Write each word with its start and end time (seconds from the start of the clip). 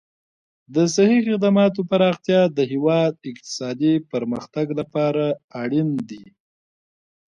د 0.75 0.75
صحي 0.95 1.19
خدماتو 1.27 1.81
پراختیا 1.91 2.41
د 2.57 2.59
هېواد 2.71 3.13
اقتصادي 3.31 3.93
پرمختګ 4.11 4.67
لپاره 4.79 5.25
اړین 5.61 5.89
دي. 6.09 6.23